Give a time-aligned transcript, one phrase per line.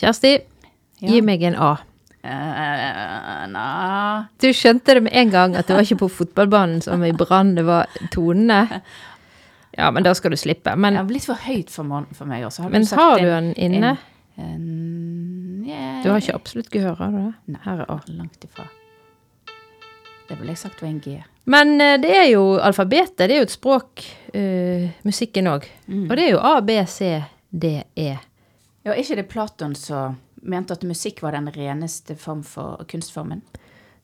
[0.00, 0.38] Kjersti,
[1.00, 1.08] Ja.
[1.08, 1.70] gi meg en A.
[2.20, 3.66] Uh, na.
[4.40, 7.54] Du skjønte det med en gang at det var ikke på fotballbanen som i Brann
[7.56, 8.82] det var tonene.
[9.76, 10.70] Ja, men da skal du slippe.
[10.74, 12.68] Det Men, har blitt for høyt for, meg også.
[12.68, 13.94] men har du den inne?
[14.36, 16.02] En, en, yeah.
[16.04, 17.34] Du har ikke absolutt gehør, har du det?
[17.54, 17.98] Nei, Her er A.
[18.08, 18.66] langt ifra.
[20.28, 21.16] Det ville jeg sagt var en G.
[21.50, 24.04] Men eh, det er jo alfabetet, det er jo et språk,
[24.34, 25.64] uh, musikken òg.
[25.88, 27.16] Og det er jo A, B, C,
[27.50, 28.12] D, E.
[28.84, 33.42] Ja, er ikke det Platon som mente at musikk var den reneste form for kunstformen?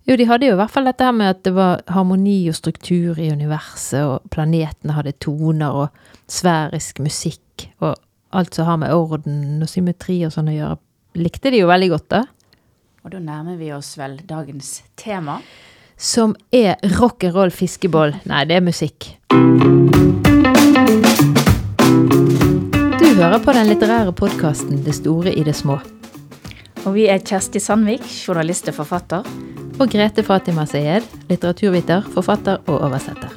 [0.07, 2.55] Jo, de hadde jo i hvert fall dette her med at det var harmoni og
[2.55, 7.97] struktur i universet, og planetene hadde toner og sfærisk musikk, og
[8.37, 10.79] alt som har med orden og symmetri og sånn å gjøre,
[11.19, 12.23] likte de jo veldig godt, da.
[13.07, 15.41] Og da nærmer vi oss vel dagens tema.
[15.97, 18.13] Som er rock'n'roll fiskeboll.
[18.29, 19.15] Nei, det er musikk.
[23.17, 25.79] Hører på den litterære podkasten Det store i det små.
[26.85, 29.25] Og vi er Kjersti Sandvik, journalist og forfatter.
[29.81, 33.33] Og Grete Fatima Sayed, litteraturviter, forfatter og oversetter.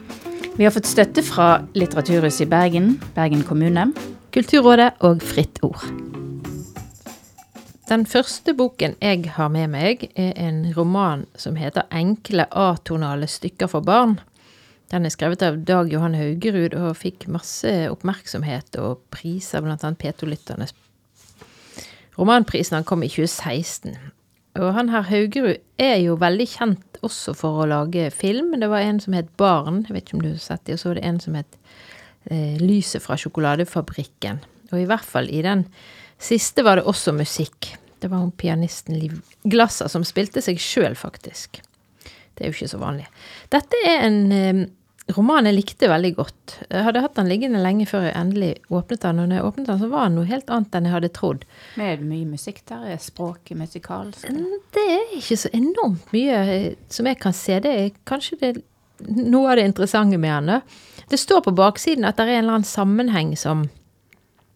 [0.58, 3.88] Vi har fått støtte fra Litteraturhuset i Bergen, Bergen kommune.
[4.36, 5.88] Kulturrådet og Fritt Ord.
[7.88, 13.68] Den første boken jeg har med meg, er en roman som heter 'Enkle atonale stykker
[13.68, 14.20] for barn'.
[14.90, 20.02] Den er skrevet av Dag Johan Haugerud og fikk masse oppmerksomhet og priser, blant annet
[20.02, 20.74] P2-lytternes.
[22.18, 23.94] Romanprisen han kom i 2016.
[24.60, 28.56] Og han her Haugerud er jo veldig kjent også for å lage film.
[28.58, 30.82] Det var en som het Barn, jeg vet ikke om du har sett det, og
[30.82, 31.60] så var det en som het
[32.34, 34.42] eh, Lyset fra sjokoladefabrikken.
[34.74, 35.68] Og i hvert fall i den
[36.18, 37.76] siste var det også musikk.
[38.02, 41.62] Det var hun pianisten Liv Glasser som spilte seg sjøl, faktisk.
[42.34, 43.06] Det er jo ikke så vanlig.
[43.54, 44.20] Dette er en
[45.10, 46.56] eh, roman jeg likte veldig godt.
[46.70, 49.72] Jeg hadde hatt den liggende lenge før jeg endelig åpnet den, og når jeg åpnet
[49.72, 51.46] den, så var den noe helt annet enn jeg hadde trodd.
[51.80, 52.86] Med mye musikk der.
[52.94, 54.30] Er språket musikalsk?
[54.76, 57.60] Det er ikke så enormt mye eh, som jeg kan se.
[57.64, 58.54] Det er kanskje det,
[59.08, 60.62] noe av det interessante med henne.
[61.10, 63.66] Det står på baksiden at det er en eller annen sammenheng som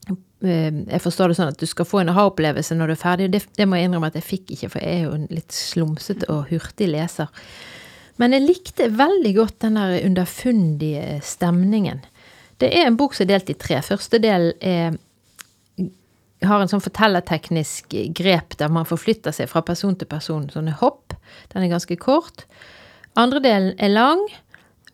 [0.09, 3.29] eh, Jeg forstår det sånn at du skal få en aha-opplevelse når du er ferdig.
[3.33, 5.55] Det, det må jeg innrømme at jeg fikk ikke, for jeg er jo en litt
[5.55, 7.31] slumsete og hurtig leser.
[8.21, 12.03] Men jeg likte veldig godt den der underfundige stemningen.
[12.61, 13.81] Det er en bok som er delt i tre.
[13.85, 14.93] Første del er
[16.43, 20.49] har en sånn fortellerteknisk grep der man forflytter seg fra person til person.
[20.51, 21.15] Sånne hopp.
[21.53, 22.45] Den er ganske kort.
[23.19, 24.23] Andre delen er lang,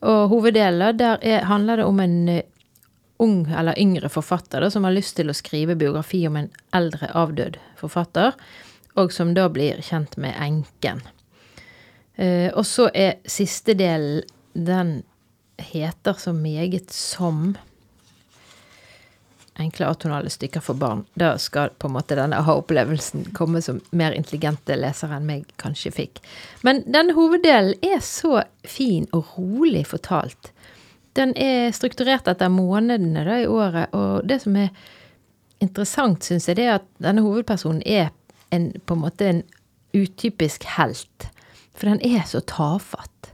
[0.06, 2.46] og hoveddelen der er, handler det om en eh,
[3.20, 7.12] ung eller yngre forfatter da, som har lyst til å skrive biografi om en eldre
[7.16, 8.36] avdød forfatter,
[9.00, 11.02] og som da blir kjent med enken.
[12.20, 15.04] Eh, og så er siste delen Den
[15.60, 17.54] heter så meget som
[19.60, 21.06] enkle atonale stykker for barn.
[21.20, 25.92] Da skal på en måte denne aha-opplevelsen komme som mer intelligente lesere enn meg kanskje
[25.96, 26.22] fikk.
[26.64, 30.54] Men denne hoveddelen er så fin og rolig fortalt.
[31.20, 34.70] Den er strukturert etter månedene da i året, og det som er
[35.60, 38.14] interessant, syns jeg, det er at denne hovedpersonen er
[38.56, 39.44] en, på en måte en
[39.92, 41.28] utypisk helt.
[41.80, 43.32] For den er så tafatt.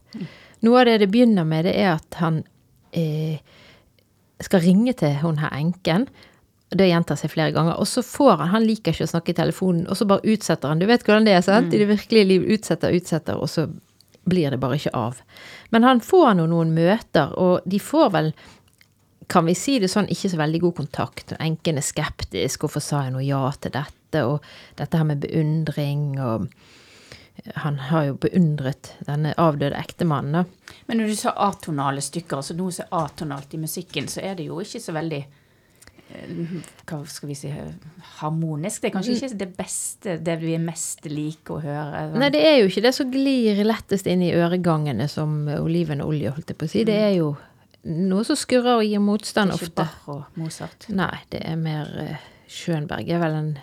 [0.66, 2.44] Noe av det det begynner med, det er at han
[2.96, 3.42] eh,
[4.46, 6.08] skal ringe til hun her enken.
[6.76, 7.78] Det gjentar seg flere ganger.
[7.82, 10.72] Og så får han Han liker ikke å snakke i telefonen, og så bare utsetter
[10.72, 10.82] han.
[10.82, 11.74] Du vet hvordan det er, sant?
[11.74, 13.68] I det virkelige liv utsetter, utsetter, og så
[14.26, 15.22] blir det bare ikke av.
[15.70, 18.32] Men han får nå noen møter, og de får vel
[19.28, 21.34] kan vi si det sånn, ikke så veldig god kontakt.
[21.42, 22.62] Enken er skeptisk.
[22.62, 24.22] Hvorfor sa jeg noe ja til dette?
[24.22, 24.44] Og
[24.78, 26.46] dette her med beundring og
[27.62, 30.44] Han har jo beundret denne avdøde ektemannen.
[30.46, 30.76] da.
[30.88, 34.38] Men når du sa atonale stykker, altså noe som er atonalt i musikken, så er
[34.40, 36.54] det jo ikke så veldig eh,
[36.88, 37.52] hva skal vi si
[38.20, 38.82] harmonisk.
[38.82, 42.06] Det er kanskje ikke det beste, det vi mest liker å høre.
[42.08, 42.22] sånn.
[42.24, 46.56] Nei, det er jo ikke det som glir lettest inn i øregangene som olivenolje, holdt
[46.56, 46.88] jeg på å si.
[46.88, 47.36] Det er jo
[47.86, 49.84] noe som skurrer og gir motstand det er ikke ofte.
[49.84, 50.88] Bach og Mozart.
[50.90, 53.56] Nei, det er mer uh, Schönberg er vel en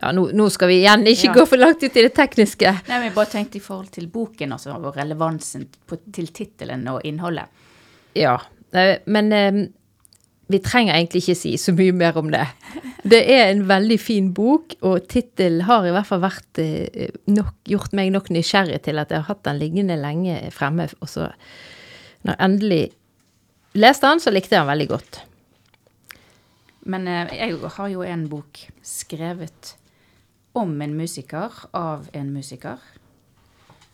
[0.00, 1.34] Ja, nå, nå skal vi igjen ikke Ja.
[1.36, 2.70] gå for langt ut i det tekniske.
[2.88, 6.86] Nei, men Jeg bare tenkte i forhold til boken altså, og relevansen på, til tittelen
[6.88, 7.46] og innholdet.
[8.18, 8.38] Ja,
[8.72, 9.60] eh, men eh,
[10.52, 12.46] vi trenger egentlig ikke si så mye mer om det.
[13.04, 17.54] Det er en veldig fin bok, og tittelen har i hvert fall vært eh, nok,
[17.68, 20.88] gjort meg nok nysgjerrig til at jeg har hatt den liggende lenge fremme.
[21.00, 21.28] Og så,
[22.24, 22.82] når jeg endelig
[23.74, 25.20] leste den, så likte jeg den veldig godt.
[26.90, 29.76] Men eh, jeg har jo en bok skrevet
[30.52, 32.80] om en musiker av en musiker.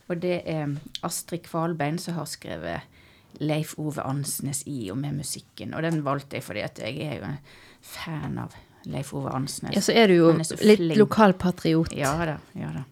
[0.08, 2.96] Og det er Astrid Kvalbein som har skrevet
[3.44, 5.74] Leif Ove Ansnes i og med musikken.
[5.76, 7.40] Og den valgte jeg fordi at jeg er jo en
[7.84, 8.56] fan av
[8.88, 9.74] Leif Ove Ansnes.
[9.76, 11.92] Ja, så er du jo er litt lokalpatriot.
[11.96, 12.38] Ja da.
[12.58, 12.86] Ja da.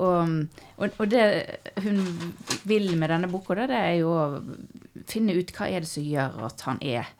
[0.00, 0.46] Og,
[0.80, 1.24] og, og det
[1.82, 1.98] hun
[2.64, 4.26] vil med denne boka, det er jo å
[5.10, 7.16] finne ut hva er det som gjør at han er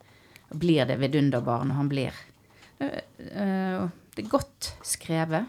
[0.51, 2.15] Blir det når han blir.
[2.81, 2.87] Eh,
[3.43, 5.47] eh, Det er godt skrevet.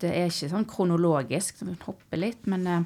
[0.00, 2.84] Det er ikke sånn kronologisk, så hun hopper litt, men, eh,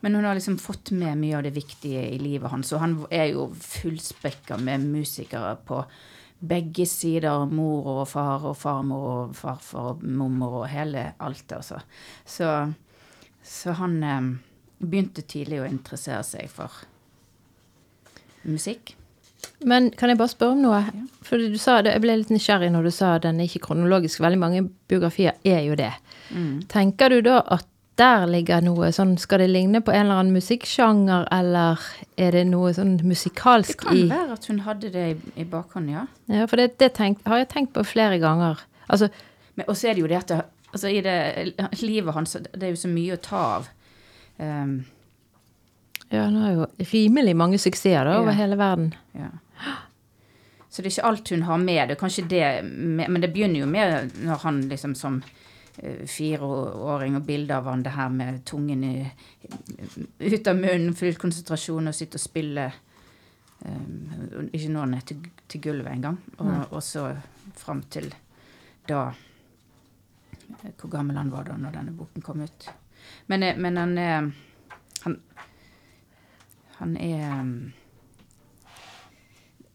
[0.00, 2.72] men hun har liksom fått med mye av det viktige i livet hans.
[2.72, 5.84] Og han er jo fullspekka med musikere på
[6.40, 7.46] begge sider.
[7.46, 11.80] Mor og far og farmor og farfar og mormor og hele alt, altså.
[12.24, 12.74] Så,
[13.42, 14.40] så han
[14.78, 16.70] begynte tidlig å interessere seg for
[18.44, 18.96] musikk.
[19.64, 20.82] Men kan jeg bare spørre om noe?
[21.24, 24.20] For du sa det, Jeg ble litt nysgjerrig når du sa den er ikke kronologisk.
[24.20, 25.92] Veldig mange biografier er jo det.
[26.68, 27.64] Tenker du da at
[27.96, 31.80] der ligger noe sånn Skal det ligne på en eller annen musikksjanger, eller
[32.20, 33.78] er det noe sånn musikalsk?
[33.78, 36.02] Det kan i være at hun hadde det i, i bakhånd, ja.
[36.28, 38.60] Ja, for det, det tenk, har jeg tenkt på flere ganger.
[38.92, 39.08] Altså,
[39.54, 40.42] Men også er det jo det at det,
[40.72, 41.16] altså i det,
[41.80, 43.70] livet hans Det er jo så mye å ta av.
[44.36, 44.84] Um,
[46.12, 48.36] ja, han har jo rimelig mange suksesser da, over Ja.
[48.42, 48.92] hele verden.
[49.16, 49.32] ja.
[50.76, 51.88] Så det er ikke alt hun har med.
[51.88, 55.22] Det det med, Men det begynner jo med når han liksom som
[55.78, 59.10] eh, fireåring og bilde av han det her med tungen i,
[60.18, 62.72] ut av munnen, full konsentrasjon og sitte og spille
[63.64, 66.18] um, Ikke nå ned til, til gulvet engang.
[66.38, 67.06] Og, og så
[67.54, 68.12] fram til
[68.88, 69.06] da
[70.60, 72.68] eh, Hvor gammel han var da når denne boken kom ut.
[73.26, 74.30] Men, men han er
[75.04, 75.20] Han,
[76.76, 77.44] han er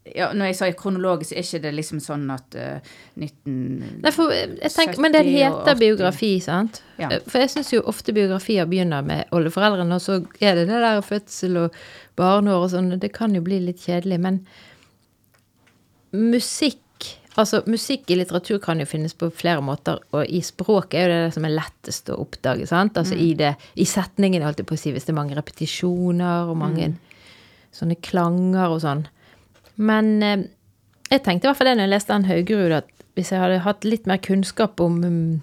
[0.10, 4.02] ja, når jeg sa kronologisk, er ikke det liksom sånn at uh, 19...
[4.02, 6.82] Nei, for jeg tenker, Men den heter biografi, sant?
[6.98, 7.12] Ja.
[7.28, 11.04] For jeg syns jo ofte biografier begynner med oldeforeldrene, og så er det det der
[11.06, 11.82] fødsel og
[12.20, 12.96] barneår og sånn.
[13.02, 14.22] Det kan jo bli litt kjedelig.
[14.26, 14.42] Men
[16.18, 16.80] musikk
[17.40, 21.14] Altså, musikk i litteratur kan jo finnes på flere måter, og i språket er jo
[21.14, 23.00] det som er lettest å oppdage, sant?
[23.00, 26.52] Altså i det I setningen, holdt jeg på å si, hvis det er mange repetisjoner
[26.52, 26.90] og mange
[27.72, 29.06] sånne klanger og sånn.
[29.82, 30.48] Men eh,
[31.12, 33.64] jeg tenkte i hvert fall det når jeg leste han Haugerud, at hvis jeg hadde
[33.66, 35.42] hatt litt mer kunnskap om um,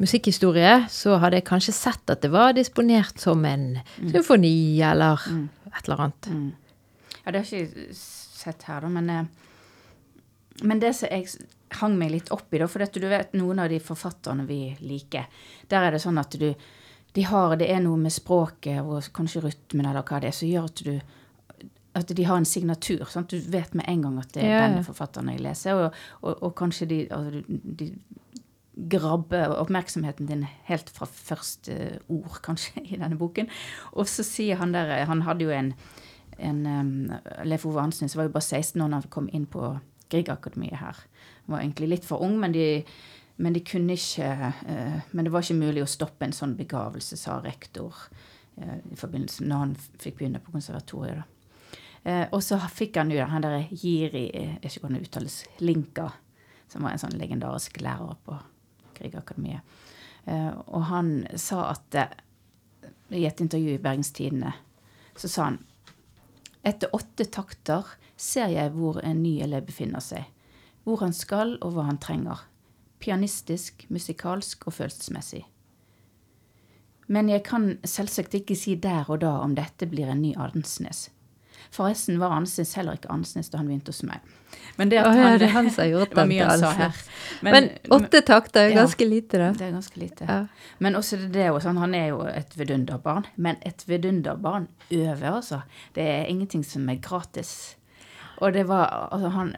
[0.00, 5.22] musikkhistorie, så hadde jeg kanskje sett at det var disponert som en symfoni eller
[5.70, 6.28] et eller annet.
[7.22, 11.28] Ja, det har jeg ikke sett her, da, men, eh, men det som jeg
[11.80, 14.62] hang meg litt opp i, da, for dette, du vet noen av de forfatterne vi
[14.84, 15.28] liker,
[15.70, 16.50] der er det sånn at du
[17.10, 20.46] de har, Det er noe med språket og kanskje rytmen eller hva det er, som
[20.46, 20.92] gjør at du
[21.94, 23.02] at de har en signatur.
[23.16, 25.74] at Du vet med en gang at det er Ja, denne forfatteren jeg leser.
[25.74, 27.92] Og, og, og kanskje de, altså, de
[28.90, 33.50] grabber oppmerksomheten din helt fra første ord, kanskje, i denne boken.
[33.92, 35.74] Og så sier han der Han hadde jo en,
[36.38, 37.12] en um,
[37.44, 39.78] Leif Ove Ansnes var jo bare 16 år da han kom inn på
[40.10, 40.96] Griegakademiet her.
[41.46, 42.84] Han var egentlig litt for ung, men de,
[43.36, 47.16] men de kunne ikke eh, Men det var ikke mulig å stoppe en sånn begavelse,
[47.16, 47.94] sa rektor
[48.56, 51.22] eh, i forbindelse når han fikk begynne på konservatoriet.
[51.22, 51.39] da.
[52.02, 55.08] Eh, og så fikk han jo han der Jiri, eh, jeg vet ikke hvordan det
[55.08, 56.08] uttales, Linka,
[56.70, 58.38] som var en sånn legendarisk lærer på
[58.96, 59.78] Krigakademiet.
[60.24, 62.14] Eh, og han sa at eh,
[63.16, 64.54] i et intervju i Bergens Tidende,
[65.16, 65.60] så sa han
[66.62, 67.86] etter åtte takter
[68.20, 70.26] ser jeg hvor en ny elev befinner seg,
[70.84, 72.44] hvor han skal og hva han trenger.
[73.00, 75.46] Pianistisk, musikalsk og følelsesmessig.
[77.10, 81.08] Men jeg kan selvsagt ikke si der og da om dette blir en ny Ansnes.
[81.70, 84.24] Forresten var Ansnes heller ikke Ansnes da han begynte hos meg.
[84.76, 86.70] Men det at Å ja, det er han som har gjort det mye han sa
[86.74, 87.00] her.
[87.46, 88.80] Men, åtte takter er ja.
[88.82, 89.50] ganske lite, da.
[89.56, 90.26] Det er ganske lite.
[90.26, 90.38] Ja.
[90.82, 93.28] Men også det, det jo sånn, han er jo et vidunderbarn.
[93.36, 95.62] Men et vidunderbarn øver, altså.
[95.94, 97.76] Det er ingenting som er gratis.
[98.40, 99.56] Og det var altså han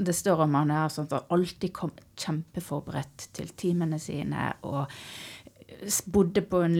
[0.00, 4.52] Det står om han er sånn at han alltid kom kjempeforberedt til timene sine.
[4.62, 4.86] og
[6.12, 6.74] bodde på en,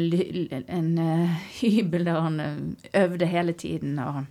[0.68, 3.98] en uh, hybel der han eh, øvde hele tiden.
[3.98, 4.26] og han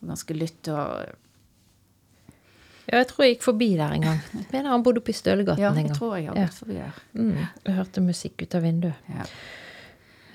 [0.00, 1.04] var ganske lytt og
[2.84, 4.18] Ja, jeg tror jeg gikk forbi der en gang.
[4.34, 6.44] Jeg mener han bodde oppe i Stølegaten Ja, en jeg tror jeg har Ja.
[6.50, 6.98] gått forbi der.
[7.14, 8.94] Mm, jeg hørte musikk ut av vinduet.
[9.08, 9.24] Ja.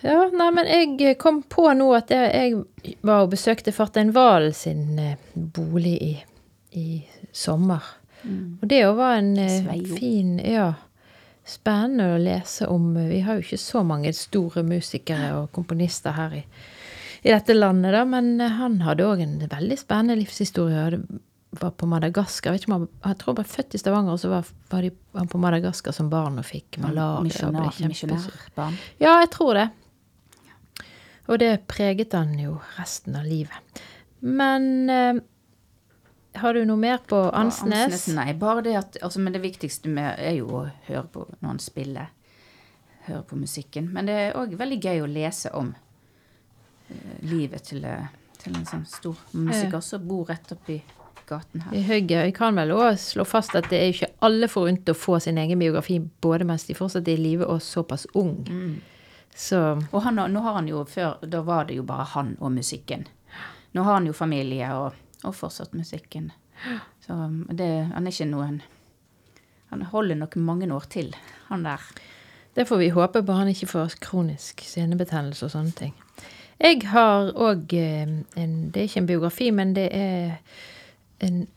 [0.01, 0.65] Ja, nei, men
[0.97, 5.97] jeg kom på nå at jeg, jeg var og besøkte fartein Valen sin eh, bolig
[6.01, 6.11] i,
[6.79, 6.85] i
[7.35, 7.83] sommer.
[8.23, 9.95] Og det òg var en eh, Sveio.
[9.99, 10.71] fin Ja.
[11.49, 16.13] Spennende å lese om eh, Vi har jo ikke så mange store musikere og komponister
[16.17, 16.43] her i,
[17.23, 20.85] i dette landet, da, men eh, han hadde òg en veldig spennende livshistorie.
[21.49, 22.53] Det var på Madagaskar.
[22.53, 25.31] Jeg, han, jeg tror han var født i Stavanger, og så var, var de, han
[25.31, 27.25] på Madagaskar som barn og fikk malaria.
[27.89, 28.77] misjonærbarn.
[29.01, 29.67] Ja, jeg tror det.
[31.29, 33.81] Og det preget han jo resten av livet.
[34.25, 35.19] Men eh,
[36.39, 37.85] Har du noe mer på Ansnes?
[37.85, 38.07] Ansnes?
[38.15, 41.47] Nei, bare det at altså, Men det viktigste med er jo å høre på når
[41.47, 42.13] han spiller.
[43.07, 43.89] Høre på musikken.
[43.93, 48.09] Men det er òg veldig gøy å lese om uh, livet til, eh,
[48.41, 50.81] til en sånn stor musiker som bor rett oppi
[51.29, 51.75] gaten her.
[51.75, 52.21] I Høgge.
[52.27, 55.37] Jeg kan vel òg slå fast at det er ikke alle forunt å få sin
[55.41, 58.41] egen biografi både mens de fortsatt er i live og såpass ung.
[59.35, 59.59] Så
[59.91, 63.05] Og han, nå har han jo før Da var det jo bare han og musikken.
[63.77, 66.31] Nå har han jo familie og, og fortsatt musikken.
[67.05, 67.15] Så
[67.55, 68.61] det, han er ikke noen
[69.69, 71.13] Han holder nok mange år til,
[71.47, 71.79] han der.
[72.55, 75.93] det får vi håpe på han ikke får kronisk senebetennelse og sånne ting.
[76.59, 78.25] Jeg har òg en
[78.71, 80.39] Det er ikke en biografi, men det er
[81.19, 81.47] en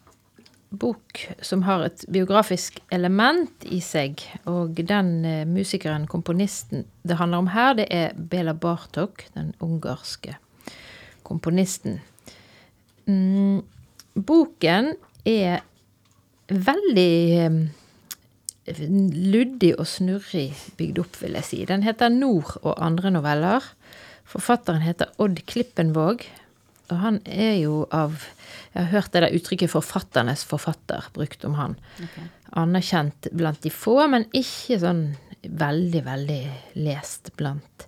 [0.70, 4.22] bok som har et biografisk element i seg.
[4.48, 10.36] Og den eh, musikeren, komponisten, det handler om her, det er Bela Bartok, den ungarske
[11.22, 12.00] komponisten.
[13.06, 13.62] Mm,
[14.14, 14.92] boken
[15.28, 15.62] er
[16.52, 17.70] veldig
[19.32, 21.62] luddig og snurrig bygd opp, vil jeg si.
[21.66, 23.64] Den heter Nord og andre noveller.
[24.28, 26.24] Forfatteren heter Odd Klippenvåg,
[26.92, 28.28] og han er jo av
[28.72, 31.76] Jeg har hørt det der uttrykket 'forfatternes forfatter' brukt om han.
[32.56, 36.44] Anerkjent blant de få, men ikke sånn veldig, veldig
[36.80, 37.86] lest blant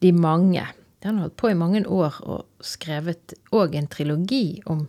[0.00, 0.66] de mange.
[1.04, 4.86] Han har holdt på i mange år og skrevet òg en trilogi om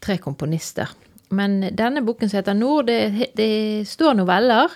[0.00, 0.90] tre komponister.
[1.34, 4.72] Men denne boken som heter Nord, det, det står noveller.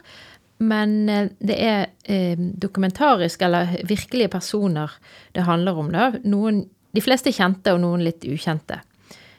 [0.63, 4.91] Men eh, det er eh, dokumentarisk, eller virkelige personer
[5.35, 5.91] det handler om.
[5.95, 6.11] da.
[6.25, 8.83] Noen, de fleste kjente, og noen litt ukjente.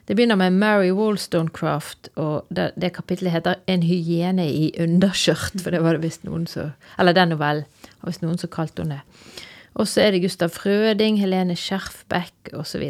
[0.04, 5.72] Det begynner med Mary Wollstonecraft, og det, det kapitlet heter 'En hyene i underskjørt', for
[5.72, 7.66] det var det visst noen som Eller den novellen.
[8.00, 9.44] har visst noen som kalte henne det.
[9.76, 12.84] Og så er det Gustav Frøding, Helene Skjerfbekk osv.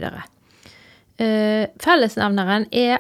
[1.22, 3.00] Eh, fellesnevneren er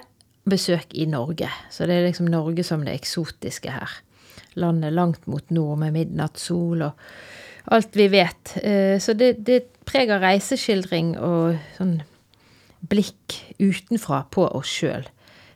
[0.49, 1.49] besøk i Norge.
[1.71, 3.97] Så det er liksom Norge som det eksotiske her.
[4.59, 6.99] Landet langt mot nord med midnattssol og
[7.73, 8.55] alt vi vet.
[8.63, 11.97] Eh, så det, det preger reiseskildring og sånn
[12.83, 15.05] blikk utenfra på oss sjøl.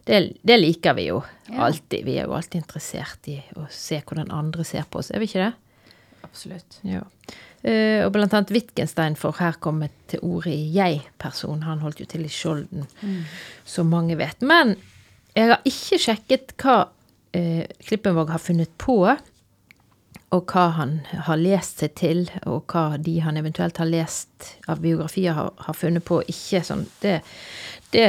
[0.07, 1.65] Det, det liker vi jo Ja.
[1.67, 2.05] alltid.
[2.07, 5.27] Vi er jo alltid interessert i å se hvordan andre ser på oss, er vi
[5.27, 5.53] ikke det?
[6.23, 6.79] Absolutt.
[6.87, 7.01] Ja.
[7.65, 11.65] Eh, og blant annet Wittgenstein får her komme til ordet i jeg-person.
[11.65, 12.85] Han holdt jo til i Skjolden,
[13.65, 14.41] som mange vet.
[14.45, 14.75] Men
[15.35, 16.77] jeg har ikke sjekket hva
[17.37, 18.99] eh, Klippenvåg har funnet på,
[20.35, 20.97] og hva han
[21.27, 25.77] har lest seg til, og hva de han eventuelt har lest av biografier, har, har
[25.77, 26.19] funnet på.
[26.27, 27.21] Ikke sånn, det,
[27.93, 28.07] det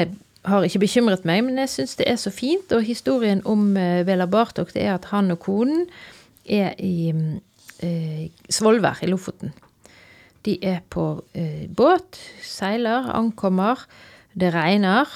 [0.48, 2.72] har ikke bekymret meg, men jeg syns det er så fint.
[2.74, 5.86] Og historien om eh, Vela Bartok, det er at han og konen
[6.48, 7.22] er i eh,
[8.50, 9.52] Svolvær i Lofoten.
[10.46, 11.04] De er på
[11.36, 13.82] eh, båt, seiler, ankommer.
[14.38, 15.10] Det regner,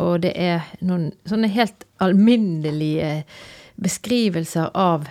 [0.00, 3.20] og det er noen sånne helt alminnelige
[3.80, 5.08] beskrivelser av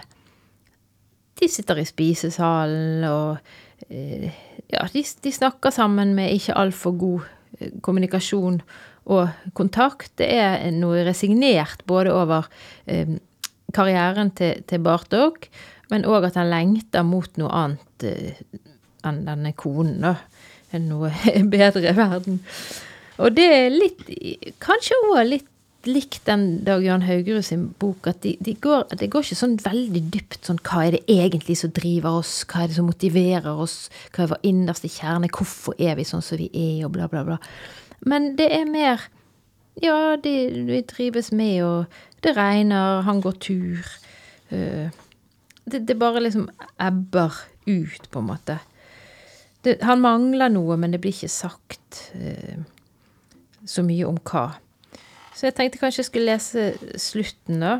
[1.35, 4.31] De sitter i spisesalen, og eh,
[4.71, 7.25] ja, de, de snakker sammen med ikke altfor god
[7.59, 8.61] eh, kommunikasjon
[9.11, 10.13] og kontakt.
[10.17, 12.47] Det er noe resignert både over
[12.87, 13.17] eh,
[13.75, 15.49] karrieren til, til Bartok,
[15.91, 18.39] men òg at han lengter mot noe annet eh,
[19.05, 20.15] enn denne konen, da.
[20.73, 21.11] En noe
[21.55, 22.41] bedre verden.
[23.21, 24.07] Og det er litt
[24.63, 25.51] Kanskje òg litt
[25.85, 30.01] likt den Dag-Jørn Haugerud sin bok, at de, de går, det går ikke sånn veldig
[30.13, 33.75] dypt sånn hva er det egentlig som driver oss, hva er det som motiverer oss,
[34.15, 37.21] hva er vår innerste kjerne, hvorfor er vi sånn som vi er, og bla, bla,
[37.27, 37.37] bla.
[38.05, 39.11] Men det er mer
[39.83, 40.31] Ja, de,
[40.69, 43.89] vi trives med, og det regner, han går tur.
[44.55, 44.87] øh,
[45.65, 47.33] det, det bare liksom ebber
[47.65, 48.59] ut, på en måte.
[49.65, 52.61] Det, han mangler noe, men det blir ikke sagt eh,
[53.65, 54.51] så mye om hva.
[55.35, 57.79] Så jeg tenkte kanskje jeg skulle lese slutten, da.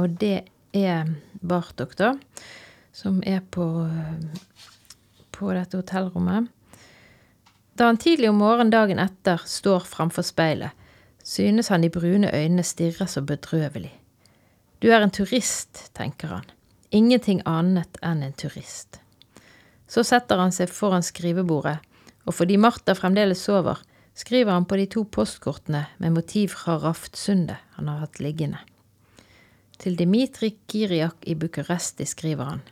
[0.00, 2.14] Og det er Bartok, da,
[2.96, 3.66] som er på,
[5.34, 6.48] på dette hotellrommet.
[7.78, 10.74] Da han tidlig om morgenen dagen etter står framfor speilet,
[11.22, 13.92] synes han de brune øynene stirrer så bedrøvelig.
[14.78, 16.44] Du er en turist, tenker han.
[16.94, 19.00] Ingenting annet enn en turist.
[19.90, 21.80] Så setter han seg foran skrivebordet,
[22.28, 23.80] og fordi Martha fremdeles sover,
[24.14, 28.62] skriver han på de to postkortene med motiv fra Raftsundet han har hatt liggende.
[29.78, 32.62] Til Dimitri Kiriak i Bucuresti skriver han.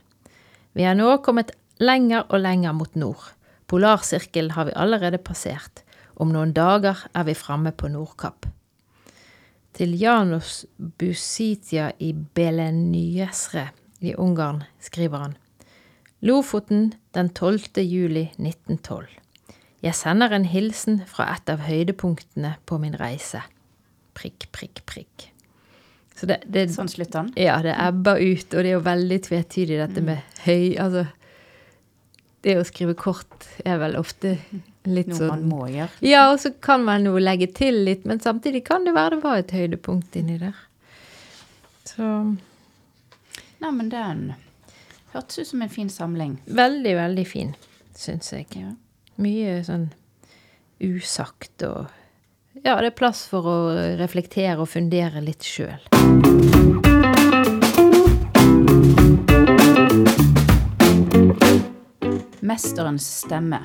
[0.75, 3.33] Vi er nå kommet lenger og lenger mot nord.
[3.67, 5.83] Polarsirkelen har vi allerede passert.
[6.15, 8.47] Om noen dager er vi framme på Nordkapp.
[9.77, 10.63] Til Janos
[10.97, 13.67] Busitia i Belenyesre
[14.01, 15.35] i Ungarn skriver han.
[16.25, 17.83] Lofoten den 12.
[17.85, 19.05] juli 1912.
[19.85, 23.43] Jeg sender en hilsen fra et av høydepunktene på min reise.
[24.17, 25.27] prikk, prikk, prikk.
[26.17, 27.29] Så det, det, Sånn slutter han.
[27.37, 31.05] ja, det ebber ut, og det er jo veldig tvetydig dette med høy Altså,
[32.41, 34.39] det å skrive kort er vel ofte
[34.95, 35.89] litt Noe man sånn må gjøre.
[36.05, 39.23] Ja, og så kan man jo legge til litt, men samtidig kan det være det
[39.23, 40.55] var et høydepunkt inni der.
[41.87, 42.07] Så
[43.57, 44.19] Nei, men den
[45.13, 46.35] hørtes ut som en fin samling.
[46.45, 47.55] veldig, veldig fin,
[47.97, 48.45] syns jeg.
[48.55, 48.75] Ja.
[49.17, 49.87] Mye sånn
[50.83, 51.87] usagt og
[52.63, 53.57] Ja, det er plass for å
[53.97, 55.81] reflektere og fundere litt sjøl.
[62.41, 63.59] Mesterens stemme.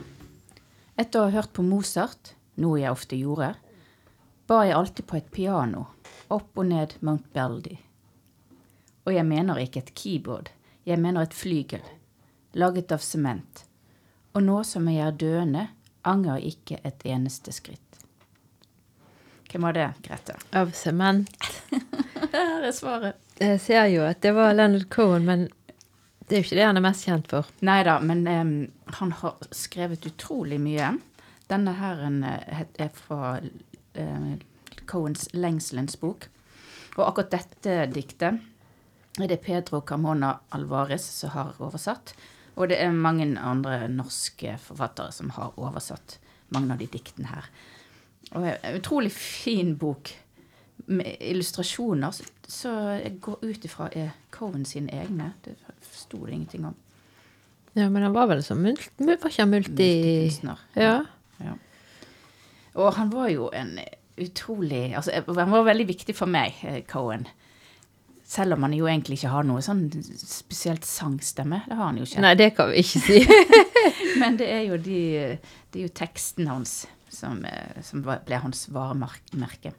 [0.97, 3.55] Etter å ha hørt på Mozart, noe jeg ofte gjorde,
[4.49, 5.87] ba jeg alltid på et piano,
[6.29, 7.79] opp og ned Mount Beldy.
[9.07, 10.51] Og jeg mener ikke et keyboard,
[10.85, 11.85] jeg mener et flygel,
[12.53, 13.65] laget av sement.
[14.37, 15.65] Og nå som jeg er døende,
[16.05, 17.81] angrer jeg ikke et eneste skritt.
[19.53, 20.37] Hvem var det, Grete?
[20.57, 21.29] Av sement.
[22.33, 23.19] Her er svaret.
[23.41, 25.49] Jeg ser jo at det var Leonard Cohen, men
[26.29, 27.49] det er jo ikke det han er mest kjent for.
[27.67, 28.53] Nei da, men um,
[28.99, 30.95] han har skrevet utrolig mye.
[31.51, 34.29] Denne her eh, er fra eh,
[34.87, 36.29] Cohens 'Lengselens bok'.
[36.97, 38.41] Og akkurat dette diktet
[39.21, 42.15] er det Pedro Carmona Alvarez som har oversatt.
[42.57, 46.19] Og det er mange andre norske forfattere som har oversatt
[46.53, 47.49] mange av de diktene her.
[48.33, 50.13] Og en utrolig fin bok
[50.87, 52.73] med illustrasjoner, så- så
[53.03, 55.33] jeg går ut ifra er Cohen sine egne.
[55.45, 55.57] Det
[55.93, 56.75] sto det ingenting om.
[57.75, 59.71] Ja, men han var vel som mult, var ikke han multi...
[59.73, 60.59] Multikunstner.
[60.77, 61.05] Ja.
[61.41, 61.55] Ja.
[62.75, 63.79] Og han var jo en
[64.19, 67.27] utrolig altså, Han var veldig viktig for meg, eh, Cohen.
[68.25, 71.63] Selv om han jo egentlig ikke har noe sånn spesielt sangstemme.
[71.69, 72.21] Det har han jo ikke.
[72.25, 73.19] Nei, det kan vi ikke si.
[74.21, 75.01] Men det er jo, de,
[75.73, 79.73] det er jo teksten hans som, eh, som ble hans varemerke.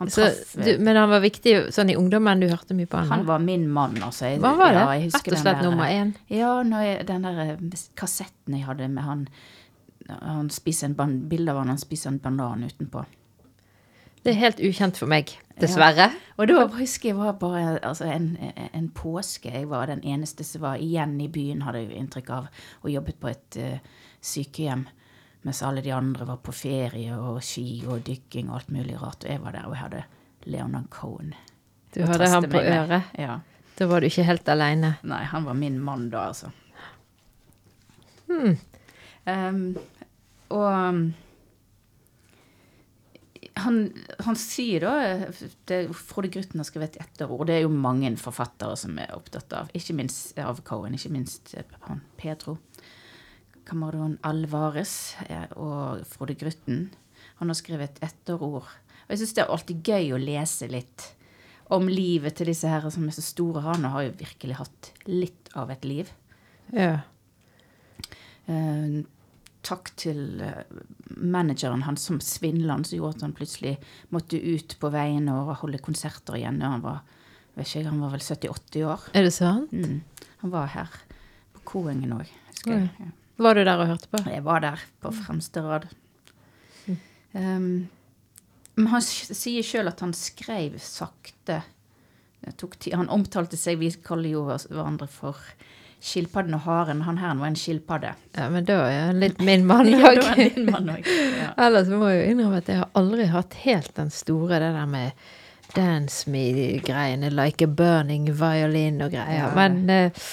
[0.00, 2.96] Han, Så, eh, du, men han var viktig sånn i ungdommen, du hørte mye på
[3.02, 3.10] han?
[3.12, 4.30] han var min mann, altså.
[4.32, 4.80] Jeg- var det?
[4.80, 6.14] ja, Rett og slett der- nummer én?
[6.32, 7.56] Ja, når jeg, den der eh,
[8.00, 9.28] kassetten jeg hadde med han
[10.10, 13.04] Han spiser en ban bilde av han, han spiser en banan utenpå.
[14.24, 16.10] Det er helt ukjent for meg, dessverre.
[16.36, 18.36] Og da husker jeg var bare altså, en,
[18.74, 19.52] en påske.
[19.52, 22.48] Jeg var den eneste som var igjen i byen, hadde jeg inntrykk av,
[22.82, 23.78] og jobbet på et uh,
[24.20, 24.86] sykehjem.
[25.42, 29.24] Mens alle de andre var på ferie og ski og dykking og alt mulig rart.
[29.24, 30.02] Og jeg var der, og jeg hadde
[30.44, 31.32] Leonard Cohen.
[31.94, 33.14] Du hadde han på øret.
[33.18, 33.38] Ja.
[33.78, 34.94] Da var du ikke helt aleine.
[35.08, 36.50] Nei, han var min mann da, altså.
[38.28, 38.58] Hmm.
[39.26, 39.64] Um,
[40.50, 41.00] og um,
[43.60, 43.78] han,
[44.24, 44.92] han sier da
[45.68, 47.48] det, Frode Grutten har skrevet et etterord.
[47.48, 49.72] Det er jo mange forfattere som er opptatt av.
[49.76, 52.58] Ikke minst av Cohen, ikke minst eh, han Pedro.
[53.68, 56.88] Camarón Alvarez eh, og Frode Grutten.
[57.40, 58.68] Han har skrevet etterord.
[58.68, 61.06] Og jeg syns det er alltid gøy å lese litt
[61.70, 63.62] om livet til disse her som er så store.
[63.68, 66.10] Han har jo virkelig hatt litt av et liv.
[66.74, 67.00] Ja.
[68.50, 69.00] Eh,
[69.66, 70.64] takk til eh,
[71.16, 73.76] manageren hans som svindla han, som gjorde at han plutselig
[74.14, 76.58] måtte ut på veiene og holde konserter igjen.
[76.62, 77.00] når han var
[77.54, 79.06] vet ikke, han var vel 70-80 år.
[79.14, 79.72] Er det sant?
[79.72, 80.00] Mm.
[80.44, 81.00] Han var her
[81.56, 82.92] på Koengen òg, husker jeg.
[82.98, 83.10] Ja.
[83.40, 84.20] Var du der og hørte på?
[84.28, 85.88] Jeg var der på fremste rad.
[87.32, 87.88] Um,
[88.74, 91.60] men han sier sjøl at han skrev sakte.
[92.94, 95.38] Han omtalte seg Vi kaller jo hverandre for
[96.00, 97.02] skilpadden og haren.
[97.04, 98.14] Han her var en skilpadde.
[98.36, 100.22] Ja, men da er han litt min mann òg.
[100.24, 101.52] Ja.
[101.66, 104.88] Ellers må jeg jo innrømme at jeg har aldri hatt helt den store, det der
[104.88, 105.28] med
[105.76, 109.44] dance me-greiene, like a burning violin og greier.
[109.44, 109.50] Ja.
[109.54, 110.24] Men eh,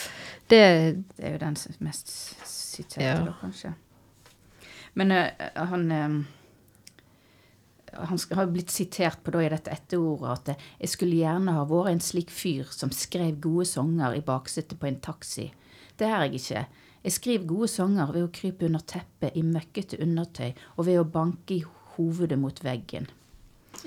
[0.50, 2.12] det er jo den mest
[2.48, 3.20] siterte, Ja.
[3.26, 3.74] da, kanskje.
[4.98, 6.18] Men uh, han um,
[7.94, 11.64] han har blitt sitert på da i dette etterordet at eh, jeg skulle gjerne ha
[11.70, 15.48] vært en slik fyr som skrev gode sanger i baksetet på en taxi.
[15.98, 16.66] Det er jeg ikke.
[17.08, 21.08] Jeg skriver gode sanger ved å krype under teppet i møkkete undertøy og ved å
[21.10, 21.64] banke i
[21.96, 23.08] hovedet mot veggen.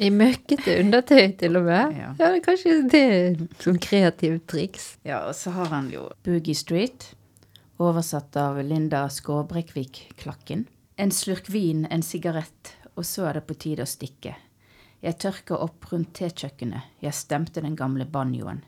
[0.01, 1.97] I møkkete undertøy, til og med.
[1.99, 2.11] Ja.
[2.17, 4.87] Ja, det er kanskje det er sånn kreativt triks.
[5.05, 7.11] Ja, og så har han jo Boogie Street,
[7.81, 10.65] oversatt av Linda Skåbrekvik-klakken.
[11.01, 14.35] En slurk vin, en sigarett, og så er det på tide å stikke.
[15.05, 18.65] Jeg tørker opp rundt tekjøkkenet, jeg stemte den gamle banjoen.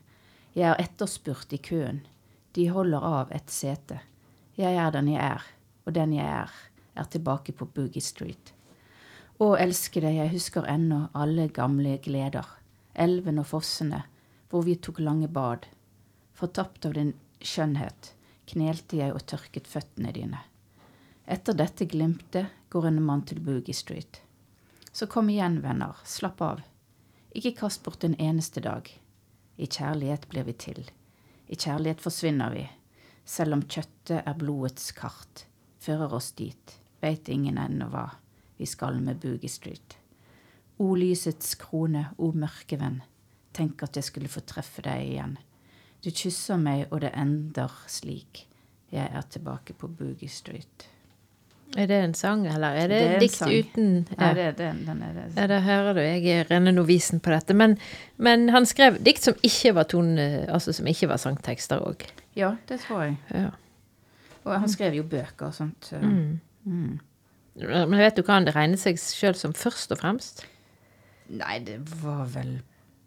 [0.53, 2.03] Jeg er etterspurt i køen,
[2.53, 4.03] de holder av et sete.
[4.57, 5.45] Jeg er den jeg er,
[5.85, 6.53] og den jeg er,
[6.93, 8.53] er tilbake på Boogie Street.
[9.43, 12.47] Å, elskede, jeg husker ennå alle gamle gleder,
[12.93, 14.03] elven og fossene,
[14.47, 15.65] hvor vi tok lange bad.
[16.37, 17.11] Fortapt av din
[17.43, 18.13] skjønnhet
[18.53, 20.39] knelte jeg og tørket føttene dine.
[21.25, 24.21] Etter dette glimtet går en mann til Boogie Street.
[24.95, 26.63] Så kom igjen, venner, slapp av.
[27.35, 28.87] Ikke kast bort en eneste dag.
[29.57, 30.83] I kjærlighet blir vi til.
[31.51, 32.67] I kjærlighet forsvinner vi.
[33.25, 35.47] Selv om kjøttet er blodets kart,
[35.83, 38.11] fører oss dit, veit ingen ennå hva.
[38.59, 39.97] Vi skal med Boogie Street.
[40.79, 43.01] O lysets krone, o mørkevenn,
[43.53, 45.37] tenk at jeg skulle få treffe deg igjen.
[46.03, 48.47] Du kysser meg, og det ender slik.
[48.91, 50.87] Jeg er tilbake på Boogie Street.
[51.77, 53.49] Er det en sang, eller er det, Det er dikt sang.
[53.49, 54.33] uten Ja, ja.
[54.33, 55.23] det, det, den er det.
[55.37, 56.01] Ja, da hører du.
[56.01, 57.53] Jeg er rene novisen på dette.
[57.57, 57.77] Men,
[58.17, 62.05] men han skrev dikt som ikke var tone, altså som ikke var sangtekster òg.
[62.37, 63.17] Ja, det tror jeg.
[63.33, 63.49] Ja.
[64.45, 65.85] Og han skrev jo bøker og sånt.
[65.89, 66.39] så- Mm.
[66.65, 66.99] Mm.
[67.55, 70.45] Men vet du hva han regner seg sjøl som først og fremst?
[71.33, 72.61] Nei, det var vel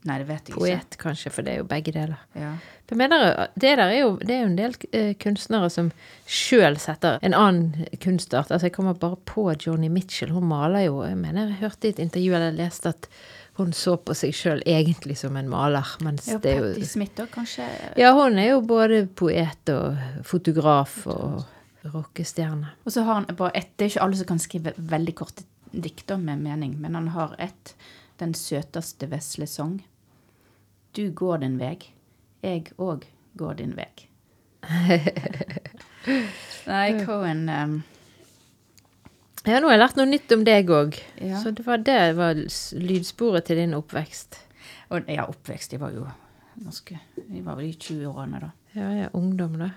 [0.07, 0.61] Nei, det vet jeg ikke.
[0.61, 2.21] Poet, kanskje, for det er jo begge deler.
[2.39, 2.53] Ja.
[2.87, 5.89] Jeg mener, det der er jo, det er jo en del eh, kunstnere som
[6.31, 8.53] sjøl setter en annen kunstart.
[8.55, 10.31] Altså, jeg kommer bare på Johnny Mitchell.
[10.31, 13.11] Hun maler jo Jeg mener, jeg hørte i et intervju eller leste at
[13.57, 15.97] hun så på seg sjøl egentlig som en maler.
[16.05, 17.67] Mens ja det er Patti Smith da, kanskje?
[17.99, 21.43] Ja, hun er jo både poet og fotograf og
[21.93, 22.73] rockestjerne.
[22.85, 25.45] Og så har han bare ett Det er ikke alle som kan skrive veldig korte
[25.71, 27.75] dikter med mening, men han har ett.
[28.17, 29.83] Den søteste vesle sang.
[30.93, 31.93] Du går din veg,
[32.41, 33.05] jeg òg
[33.37, 34.07] går din veg.
[36.67, 37.75] Nei, Cohen um,
[39.47, 40.97] Ja, nå har jeg lært noe nytt om deg òg.
[41.21, 41.43] Ja.
[41.43, 42.41] Så det var det var
[42.81, 44.41] lydsporet til din oppvekst.
[44.91, 46.07] Og ja, oppvekst, Jeg var jo
[46.65, 48.51] norske jeg var vel i 20-årene da.
[48.77, 49.71] Ja, ja, ungdom, da.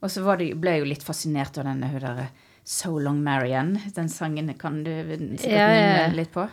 [0.00, 2.28] Og så var de, ble jeg jo litt fascinert av denne hun derre
[2.66, 3.80] So Long Marianne.
[3.94, 6.48] Den sangen kan du sikkert Ja, ja, litt på.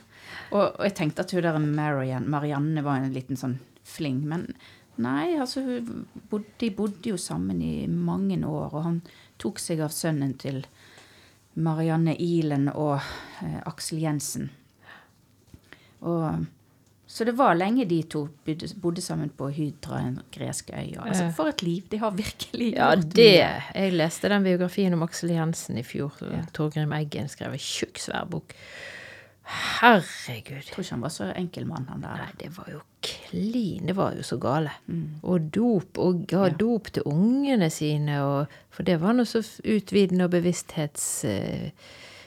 [0.54, 4.22] Og, og jeg tenkte at hun der Marianne, Marianne var en liten sånn fling.
[4.30, 4.48] Men
[5.02, 8.70] nei, altså hun bodde, de bodde jo sammen i mange år.
[8.70, 9.00] Og han
[9.42, 10.62] tok seg av sønnen til
[11.54, 14.52] Marianne Ilen og eh, Aksel Jensen.
[16.06, 16.46] Og
[17.14, 20.96] så det var lenge de to bodde, bodde sammen på Hydra, en gresk øy.
[20.98, 21.84] og Altså, for et liv!
[21.92, 23.52] De har virkelig Ja, gjort det mye.
[23.76, 26.18] Jeg leste den biografien om Aksel Jensen i fjor.
[26.26, 26.42] Ja.
[26.58, 28.56] Torgrim Eggen skrev en tjukk, svær bok.
[29.44, 30.56] Herregud.
[30.56, 32.22] Jeg tror ikke han var så enkel mann, han der.
[32.22, 33.86] Nei, det var jo klin.
[33.90, 34.72] Det var jo så gale.
[34.88, 35.02] Mm.
[35.28, 36.54] Og dop, og ga Ja.
[36.60, 41.26] dop til ungene sine, og For det var noe så utvidende og bevissthets...
[41.26, 41.70] eh,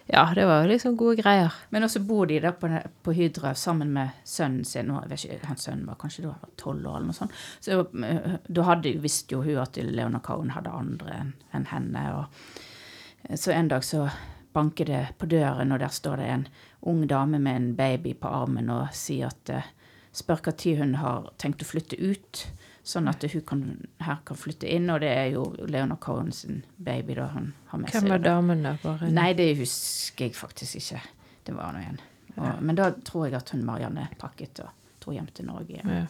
[0.09, 1.55] Ja, det var liksom gode greier.
[1.71, 2.71] Men også bor de da på,
[3.03, 4.93] på Hydra sammen med sønnen sin.
[4.95, 7.35] jeg vet ikke, Hans sønn var kanskje da tolv år, eller noe sånt.
[7.61, 12.05] Så eh, da hadde, visste jo hun at Leona Cohen hadde andre enn enn henne.
[12.15, 14.07] og Så en dag så
[14.55, 16.47] banker det på døren, og der står det en
[16.87, 19.73] ung dame med en baby på armen og sier at eh,
[20.17, 22.47] Spør når hun har tenkt å flytte ut,
[22.87, 23.63] sånn at hun kan,
[24.07, 24.89] her kan flytte inn.
[24.95, 28.35] Og det er jo Leonard Cohen sin baby da han har med Hvem var da.
[28.37, 28.77] damen, da?
[28.83, 31.01] Bare Nei, det husker jeg faktisk ikke.
[31.47, 31.99] Det var noe igjen.
[32.37, 34.71] Og, men da tror jeg at hun Marianne pakket og
[35.03, 35.73] dro hjem til Norge.
[35.73, 35.89] igjen.
[35.89, 36.07] Ja.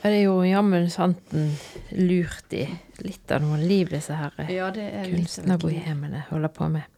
[0.00, 1.52] ja, det er jo jammen santen
[1.94, 2.64] lurt i
[3.04, 6.90] litt av noen liv, disse her eh, Ja, er kunstnerbohemene holder på med.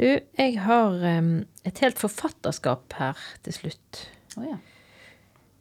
[0.00, 1.34] Du, jeg har um,
[1.68, 4.06] et helt forfatterskap her til slutt,
[4.40, 4.56] Oh, ja.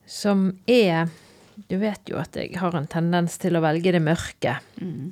[0.07, 1.09] som er
[1.69, 4.57] Du vet jo at jeg har en tendens til å velge det mørke.
[4.81, 5.11] Mm.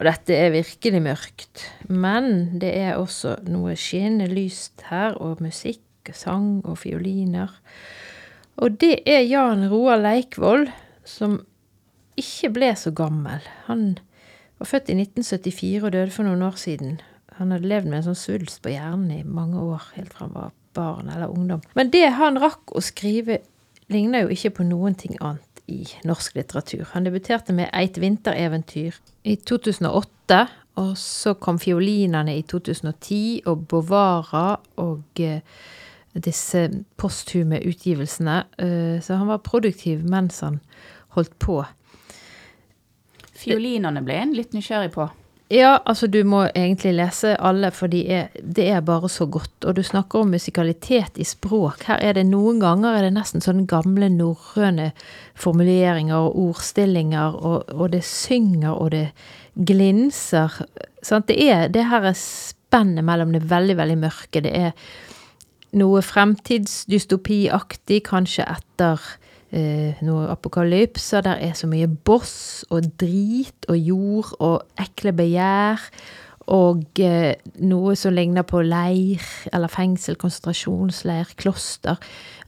[0.00, 1.64] Og dette er virkelig mørkt.
[1.92, 5.84] Men det er også noe skinnende lyst her, og musikk,
[6.16, 7.52] sang og fioliner.
[8.60, 10.68] Og det er Jan Roar Leikvoll,
[11.04, 11.40] som
[12.20, 13.44] ikke ble så gammel.
[13.68, 13.98] Han
[14.60, 16.98] var født i 1974 og døde for noen år siden.
[17.38, 20.34] Han hadde levd med en sånn svulst på hjernen i mange år, helt fra han
[20.36, 21.62] var barn eller ungdom.
[21.76, 23.40] Men det han rakk å skrive,
[23.90, 26.86] ligner jo ikke på noen ting annet i norsk litteratur.
[26.94, 30.40] Han debuterte med Eit vintereventyr i 2008,
[30.80, 35.42] og så kom Fiolinene i 2010, og Bovara og eh,
[36.14, 36.66] disse
[36.98, 38.42] posthume utgivelsene.
[38.58, 40.60] Eh, så han var produktiv mens han
[41.16, 41.60] holdt på.
[43.40, 45.06] Fiolinene ble en litt nysgjerrig på.
[45.50, 49.64] Ja, altså du må egentlig lese alle, for de er, det er bare så godt.
[49.66, 51.82] Og du snakker om musikalitet i språk.
[51.88, 54.92] Her er det noen ganger er det nesten sånne gamle norrøne
[55.34, 59.08] formuleringer og ordstillinger, og, og det synger og det
[59.58, 60.54] glinser.
[61.02, 61.26] Sant?
[61.26, 64.46] Det er det her er spennet mellom det veldig, veldig mørke.
[64.46, 64.70] Det er
[65.82, 68.98] noe fremtidsdystopiaktig, kanskje etter
[69.52, 71.24] eh, noe apokalypser.
[71.26, 75.84] Der er så mye boss og drit og jord og ekle begjær.
[76.50, 82.00] Og eh, noe som ligner på leir eller fengsel, konsentrasjonsleir, kloster.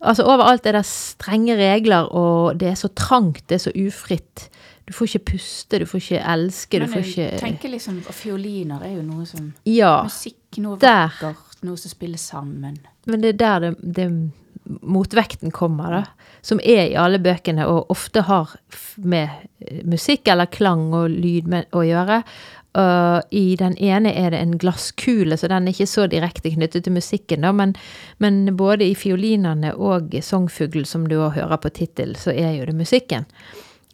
[0.03, 4.49] Altså Overalt er det strenge regler, og det er så trangt, det er så ufritt.
[4.89, 8.01] Du får ikke puste, du får ikke elske, du Men får jeg ikke tenker liksom,
[8.11, 10.03] Fioliner er jo noe som Ja.
[10.03, 12.81] Musikk, noe vakkert, noe som spiller sammen.
[13.07, 14.09] Men det er der det, det
[14.65, 16.31] motvekten kommer, da.
[16.43, 18.51] Som er i alle bøkene, og ofte har
[18.97, 19.31] med
[19.63, 22.23] eh, musikk eller klang og lyd å gjøre.
[22.73, 26.87] Uh, I den ene er det en glasskule, så den er ikke så direkte knyttet
[26.87, 27.75] til musikken, da, men,
[28.17, 32.71] men både i fiolinene og Songfugl, som du òg hører på tittel, så er jo
[32.71, 33.29] det musikken.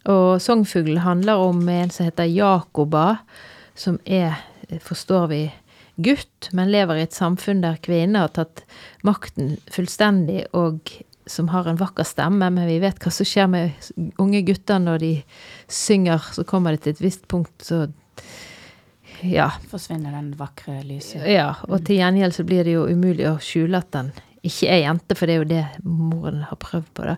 [0.08, 3.16] Og Songfugl handler om en som heter Jakoba,
[3.74, 4.38] som er,
[4.84, 5.42] forstår vi,
[5.98, 8.64] gutt, men lever i et samfunn der kvinner har tatt
[9.06, 10.92] makten fullstendig, og
[11.28, 13.90] som har en vakker stemme, men vi vet hva som skjer med
[14.22, 15.12] unge gutter når de
[15.68, 17.86] synger, så kommer det til et visst punkt, så
[19.26, 19.48] ja.
[19.70, 21.24] Forsvinner den vakre lyset.
[21.26, 24.12] Ja, og til gjengjeld så blir det jo umulig å skjule at den
[24.46, 27.16] ikke er jente, for det er jo det moren har prøvd på, da.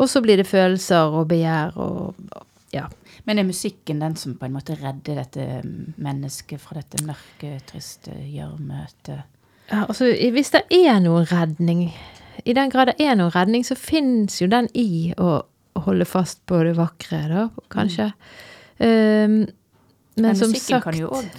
[0.00, 2.16] Og så blir det følelser og begjær og
[2.74, 2.88] ja.
[3.24, 5.46] Men er musikken den som på en måte redder dette
[5.96, 9.30] mennesket fra dette mørke, triste gjørmøtet?
[9.70, 9.84] ja.
[9.86, 11.86] Altså, hvis det er noen redning,
[12.44, 15.38] i den grad det er noen redning, så fins jo den i å
[15.86, 18.10] holde fast på det vakre, da, kanskje.
[18.78, 19.44] Um,
[20.14, 21.32] men, Men som sagt kan jo òg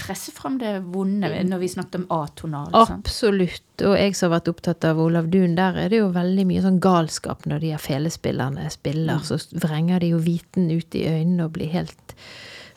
[0.00, 2.72] presse fram det vonde, når vi snakket om atonal.
[2.72, 3.06] sant?
[3.06, 3.62] Absolutt.
[3.84, 6.64] Og jeg som har vært opptatt av Olav Duun, der er det jo veldig mye
[6.64, 9.24] sånn galskap når de her felespillerne spiller.
[9.26, 12.16] Så vrenger de jo viten ut i øynene og blir helt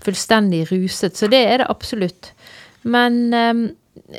[0.03, 1.17] fullstendig ruset.
[1.19, 2.33] Så det er det absolutt.
[2.87, 3.65] Men um,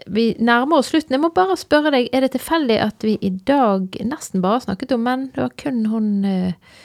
[0.06, 1.16] vi nærmer oss slutten.
[1.16, 4.94] Jeg må bare spørre deg, er det tilfeldig at vi i dag nesten bare snakket
[4.96, 5.28] om menn?
[5.34, 6.76] Det var kun hun eh,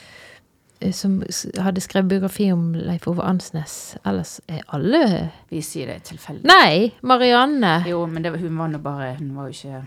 [0.92, 1.22] som
[1.62, 3.96] hadde skrevet biografi om Leif Ove Ansnes.
[4.04, 6.44] Ellers er alle Vi sier det er tilfeldig.
[6.44, 6.92] Nei!
[7.02, 7.78] Marianne.
[7.88, 9.84] Jo, men det, var- hun var nå bare Hun var jo ikke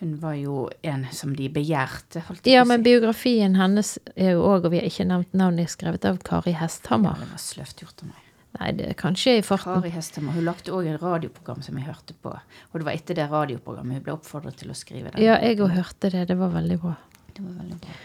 [0.00, 4.70] Hun var jo en som de begjærte, Ja, men biografien hennes er jo òg, og
[4.74, 7.16] vi har ikke nevnt navnet, skrevet av Kari Ja, Hesthammer.
[7.20, 8.22] det var sløvt gjort av meg.
[8.60, 9.80] Nei, det er kanskje i farten.
[9.80, 10.32] Kari Hesthammer.
[10.36, 12.32] Hun lagde òg et radioprogram som jeg hørte på.
[12.32, 15.20] Og det var etter det radioprogrammet hun ble oppfordret til å skrive det.
[15.24, 16.26] Ja, jeg òg hørte det.
[16.28, 16.94] Det var veldig bra.
[17.34, 17.96] Det var veldig bra.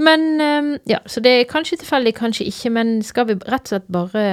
[0.00, 2.72] Men ehm, ja, så det er kanskje tilfeldig, kanskje ikke.
[2.72, 4.24] Men skal vi rett og slett bare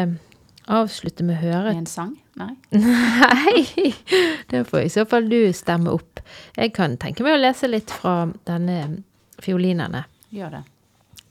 [0.67, 2.15] avslutte med å høre En sang?
[2.37, 2.53] Nei?
[2.71, 3.91] Nei!
[4.51, 6.21] Det får i så fall du stemme opp.
[6.55, 9.03] Jeg kan tenke meg å lese litt fra denne
[9.43, 10.05] fiolinene.
[10.31, 10.63] Gjør det.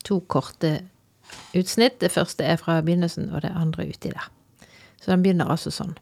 [0.06, 0.70] to korte
[1.54, 2.00] utsnitt.
[2.00, 4.28] Det første er fra begynnelsen, og det andre uti der.
[5.00, 5.96] Så den begynner altså sånn.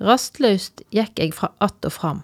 [0.00, 2.22] Rastløst gikk jeg fra att og fram,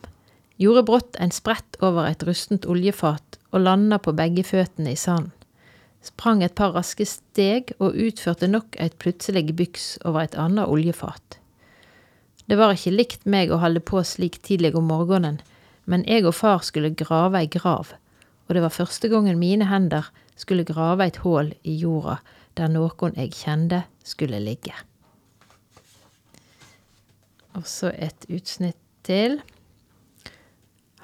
[0.60, 5.32] gjorde brått en sprett over et rustent oljefat og landa på begge føttene i sanden.
[6.02, 11.38] Sprang et par raske steg og utførte nok et plutselig byks over et annet oljefat.
[12.50, 15.38] Det var ikke likt meg å holde på slik tidlig om morgenen,
[15.86, 17.94] men jeg og far skulle grave ei grav,
[18.48, 22.18] og det var første gangen mine hender skulle grave et hull i jorda
[22.58, 24.74] der noen jeg kjente, skulle ligge.
[27.56, 29.38] Og så et utsnitt til.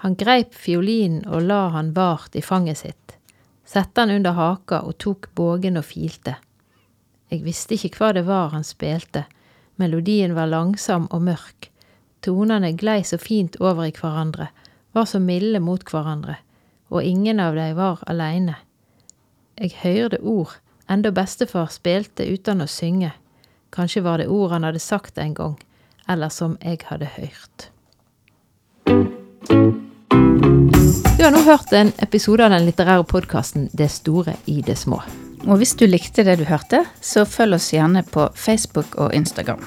[0.03, 3.17] Han greip fiolinen og la han vart i fanget sitt,
[3.67, 6.37] sette han under haka og tok bågen og filte.
[7.29, 9.25] Jeg visste ikke hva det var han spilte,
[9.77, 11.71] melodien var langsom og mørk,
[12.23, 14.49] tonene glei så fint over i hverandre,
[14.95, 16.39] var så milde mot hverandre,
[16.89, 18.57] og ingen av dem var aleine.
[19.59, 20.55] Jeg høyrde ord,
[20.89, 23.13] enda bestefar spilte uten å synge,
[23.75, 25.59] kanskje var det ord han hadde sagt en gang,
[26.09, 27.69] eller som jeg hadde hørt.
[31.19, 35.01] Du har nå hørt en episode av den litterære podkasten Det store i det små.
[35.47, 39.63] Og hvis du likte det du hørte, så følg oss gjerne på Facebook og Instagram.